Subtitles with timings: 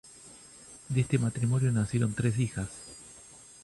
[0.89, 2.69] De este matrimonio nacieron tres hijas.